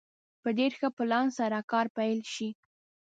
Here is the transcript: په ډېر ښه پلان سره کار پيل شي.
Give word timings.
په 0.41 0.49
ډېر 0.57 0.71
ښه 0.79 0.89
پلان 0.97 1.27
سره 1.37 1.57
کار 1.71 1.85
پيل 1.97 2.19
شي. 2.33 2.49